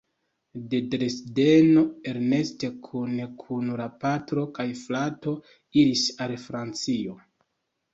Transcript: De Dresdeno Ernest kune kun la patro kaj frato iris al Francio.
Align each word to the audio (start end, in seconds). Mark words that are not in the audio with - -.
De 0.69 0.77
Dresdeno 0.93 1.83
Ernest 2.13 2.67
kune 2.89 3.29
kun 3.45 3.71
la 3.85 3.89
patro 4.07 4.49
kaj 4.59 4.69
frato 4.83 5.39
iris 5.87 6.11
al 6.29 6.39
Francio. 6.51 7.21